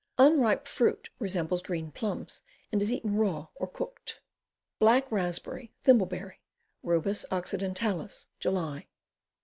[0.17, 4.19] Unripe fruit resembles green plums, and is eaten raw or cooked.
[4.79, 5.75] Black Raspberry.
[5.83, 6.41] Thimble berry.
[6.81, 8.25] Rubus occidentalis.
[8.39, 8.87] July.